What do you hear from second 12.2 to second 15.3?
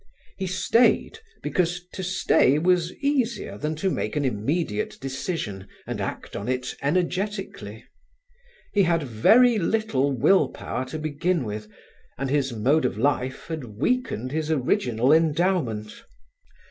his mode of life had weakened his original